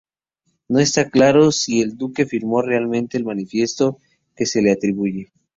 [0.67, 3.99] No está claro si el duque firmó realmente el manifiesto
[4.35, 5.31] que se le atribuye.